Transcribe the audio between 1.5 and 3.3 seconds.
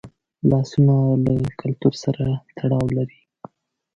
کلتور سره تړاو لري